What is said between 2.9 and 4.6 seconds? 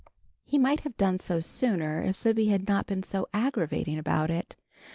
so aggravating about it.